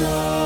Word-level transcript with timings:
love. 0.00 0.37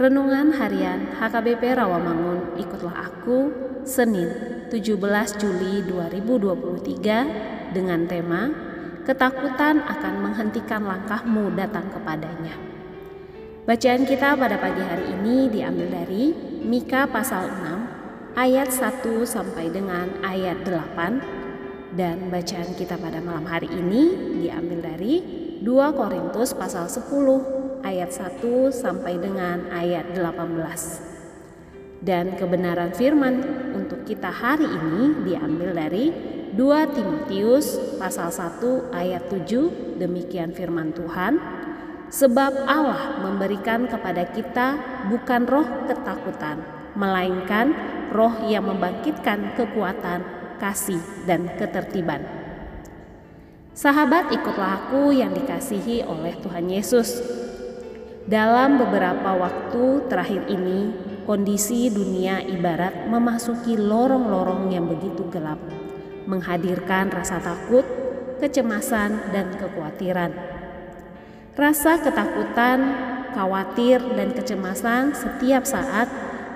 Renungan 0.00 0.56
Harian 0.56 1.12
HKBP 1.12 1.76
Rawamangun 1.76 2.56
Ikutlah 2.56 3.04
Aku 3.04 3.52
Senin 3.84 4.32
17 4.72 4.96
Juli 5.36 5.84
2023 5.84 7.76
dengan 7.76 8.08
tema 8.08 8.48
Ketakutan 9.04 9.84
akan 9.84 10.14
menghentikan 10.24 10.88
langkahmu 10.88 11.52
datang 11.52 11.92
kepadanya. 11.92 12.56
Bacaan 13.68 14.08
kita 14.08 14.40
pada 14.40 14.56
pagi 14.56 14.80
hari 14.80 15.04
ini 15.20 15.52
diambil 15.52 15.92
dari 15.92 16.32
Mika 16.64 17.04
pasal 17.04 17.52
6 17.60 18.40
ayat 18.40 18.72
1 18.72 19.04
sampai 19.28 19.68
dengan 19.68 20.16
ayat 20.24 20.64
8 20.64 21.92
dan 21.92 22.32
bacaan 22.32 22.72
kita 22.72 22.96
pada 22.96 23.20
malam 23.20 23.44
hari 23.44 23.68
ini 23.68 24.16
diambil 24.48 24.80
dari 24.96 25.20
2 25.60 25.68
Korintus 25.92 26.56
pasal 26.56 26.88
10 26.88 27.59
ayat 27.84 28.10
1 28.12 28.72
sampai 28.72 29.16
dengan 29.20 29.68
ayat 29.72 30.12
18. 30.16 32.00
Dan 32.00 32.32
kebenaran 32.36 32.96
firman 32.96 33.44
untuk 33.76 34.08
kita 34.08 34.32
hari 34.32 34.64
ini 34.64 35.28
diambil 35.28 35.76
dari 35.76 36.12
2 36.56 36.96
Timotius 36.96 37.78
pasal 38.00 38.32
1 38.32 38.90
ayat 38.96 39.28
7 39.28 40.00
demikian 40.00 40.56
firman 40.56 40.96
Tuhan. 40.96 41.36
Sebab 42.10 42.66
Allah 42.66 43.22
memberikan 43.22 43.86
kepada 43.86 44.26
kita 44.34 44.74
bukan 45.06 45.46
roh 45.46 45.68
ketakutan 45.86 46.80
melainkan 46.98 47.70
roh 48.10 48.34
yang 48.50 48.66
membangkitkan 48.66 49.54
kekuatan 49.54 50.26
kasih 50.58 50.98
dan 51.24 51.46
ketertiban. 51.54 52.26
Sahabat 53.70 54.34
ikutlah 54.34 54.84
aku 54.84 55.14
yang 55.14 55.32
dikasihi 55.32 56.04
oleh 56.04 56.36
Tuhan 56.42 56.68
Yesus 56.68 57.22
dalam 58.28 58.76
beberapa 58.76 59.32
waktu 59.32 60.04
terakhir 60.12 60.44
ini, 60.52 60.92
kondisi 61.24 61.88
dunia 61.88 62.44
ibarat 62.44 63.08
memasuki 63.08 63.80
lorong-lorong 63.80 64.68
yang 64.68 64.84
begitu 64.84 65.24
gelap, 65.32 65.56
menghadirkan 66.28 67.08
rasa 67.08 67.40
takut, 67.40 67.86
kecemasan, 68.36 69.32
dan 69.32 69.56
kekhawatiran. 69.56 70.36
Rasa 71.56 71.96
ketakutan, 72.00 72.78
khawatir, 73.32 74.04
dan 74.16 74.36
kecemasan 74.36 75.16
setiap 75.16 75.64
saat 75.64 76.08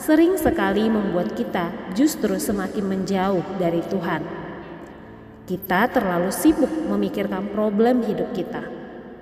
sering 0.00 0.40
sekali 0.40 0.88
membuat 0.88 1.36
kita 1.36 1.92
justru 1.92 2.40
semakin 2.40 2.88
menjauh 2.88 3.44
dari 3.60 3.84
Tuhan. 3.84 4.24
Kita 5.44 5.92
terlalu 5.92 6.32
sibuk 6.32 6.72
memikirkan 6.88 7.52
problem 7.52 8.00
hidup 8.06 8.32
kita, 8.32 8.79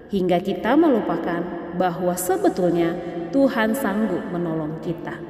hingga 0.08 0.41
kita 0.41 0.76
melupakan 0.76 1.44
bahwa 1.76 2.16
sebetulnya 2.16 2.96
Tuhan 3.28 3.76
sanggup 3.76 4.24
menolong 4.32 4.80
kita. 4.80 5.20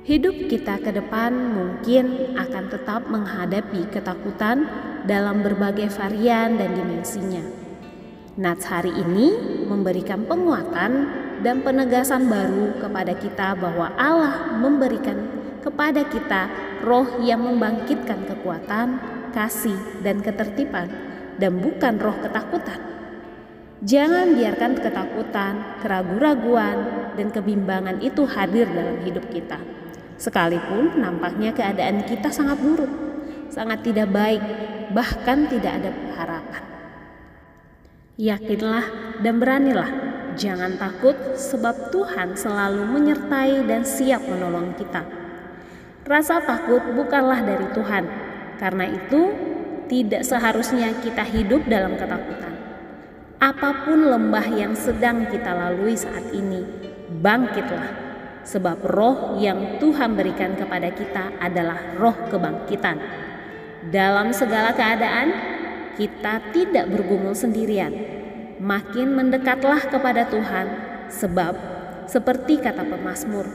Hidup 0.00 0.48
kita 0.48 0.80
ke 0.80 0.90
depan 0.96 1.30
mungkin 1.30 2.34
akan 2.34 2.64
tetap 2.72 3.04
menghadapi 3.06 3.90
ketakutan 3.92 4.64
dalam 5.04 5.44
berbagai 5.44 5.92
varian 5.92 6.56
dan 6.56 6.72
dimensinya. 6.72 7.44
Nats 8.40 8.64
hari 8.64 8.94
ini 8.96 9.36
memberikan 9.68 10.24
penguatan 10.24 10.90
dan 11.44 11.60
penegasan 11.60 12.32
baru 12.32 12.80
kepada 12.80 13.12
kita 13.12 13.52
bahwa 13.58 13.92
Allah 14.00 14.56
memberikan 14.56 15.18
kepada 15.60 16.02
kita 16.08 16.48
roh 16.80 17.20
yang 17.20 17.44
membangkitkan 17.44 18.24
kekuatan, 18.24 18.96
kasih, 19.36 19.76
dan 20.00 20.24
ketertiban, 20.24 20.88
dan 21.36 21.60
bukan 21.60 22.00
roh 22.00 22.16
ketakutan. 22.24 22.99
Jangan 23.80 24.36
biarkan 24.36 24.76
ketakutan, 24.76 25.80
keraguan-raguan, 25.80 26.76
dan 27.16 27.32
kebimbangan 27.32 27.96
itu 28.04 28.28
hadir 28.28 28.68
dalam 28.68 29.00
hidup 29.00 29.24
kita. 29.32 29.56
Sekalipun 30.20 31.00
nampaknya 31.00 31.56
keadaan 31.56 32.04
kita 32.04 32.28
sangat 32.28 32.60
buruk, 32.60 32.92
sangat 33.48 33.80
tidak 33.80 34.12
baik, 34.12 34.44
bahkan 34.92 35.48
tidak 35.48 35.80
ada 35.80 35.96
harapan. 36.12 36.62
Yakinlah 38.20 38.84
dan 39.24 39.40
beranilah, 39.40 39.88
jangan 40.36 40.76
takut 40.76 41.16
sebab 41.40 41.88
Tuhan 41.88 42.36
selalu 42.36 42.84
menyertai 42.84 43.64
dan 43.64 43.88
siap 43.88 44.20
menolong 44.28 44.76
kita. 44.76 45.08
Rasa 46.04 46.44
takut 46.44 46.84
bukanlah 46.92 47.40
dari 47.40 47.64
Tuhan, 47.72 48.04
karena 48.60 48.92
itu 48.92 49.32
tidak 49.88 50.20
seharusnya 50.20 50.92
kita 51.00 51.24
hidup 51.24 51.64
dalam 51.64 51.96
ketakutan 51.96 52.59
apa 53.40 53.88
pun 53.88 54.04
lembah 54.04 54.52
yang 54.52 54.76
sedang 54.76 55.24
kita 55.24 55.48
lalui 55.56 55.96
saat 55.96 56.28
ini, 56.36 56.60
bangkitlah, 57.24 57.88
sebab 58.44 58.84
roh 58.84 59.40
yang 59.40 59.80
Tuhan 59.80 60.12
berikan 60.12 60.60
kepada 60.60 60.92
kita 60.92 61.40
adalah 61.40 61.96
roh 61.96 62.12
kebangkitan. 62.28 63.00
Dalam 63.88 64.36
segala 64.36 64.76
keadaan, 64.76 65.32
kita 65.96 66.52
tidak 66.52 66.92
bergumul 66.92 67.32
sendirian, 67.32 67.88
makin 68.60 69.16
mendekatlah 69.16 69.88
kepada 69.88 70.28
Tuhan, 70.28 70.66
sebab 71.08 71.56
seperti 72.04 72.60
kata 72.60 72.84
pemazmur, 72.84 73.48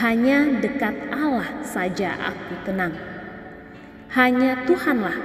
hanya 0.00 0.48
dekat 0.64 0.96
Allah 1.12 1.60
saja 1.60 2.16
aku 2.24 2.56
tenang. 2.64 2.96
Hanya 4.16 4.64
Tuhanlah 4.64 5.16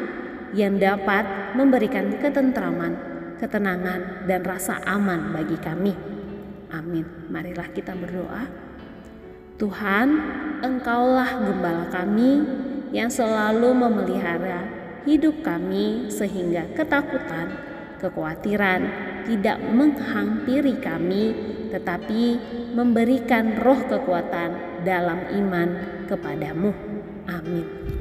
yang 0.51 0.75
dapat 0.83 1.55
memberikan 1.55 2.19
ketentraman 2.19 3.10
ketenangan, 3.41 4.29
dan 4.29 4.45
rasa 4.45 4.77
aman 4.85 5.33
bagi 5.33 5.57
kami. 5.57 5.93
Amin. 6.69 7.03
Marilah 7.33 7.67
kita 7.73 7.97
berdoa. 7.97 8.45
Tuhan, 9.57 10.07
Engkaulah 10.61 11.41
gembala 11.41 11.89
kami 11.89 12.45
yang 12.93 13.09
selalu 13.09 13.73
memelihara 13.73 14.69
hidup 15.09 15.41
kami 15.41 16.13
sehingga 16.13 16.69
ketakutan, 16.77 17.49
kekhawatiran 17.97 18.81
tidak 19.25 19.57
menghampiri 19.73 20.77
kami, 20.77 21.33
tetapi 21.73 22.37
memberikan 22.77 23.57
roh 23.57 23.81
kekuatan 23.89 24.83
dalam 24.85 25.17
iman 25.33 25.69
kepadamu. 26.05 26.71
Amin. 27.25 28.00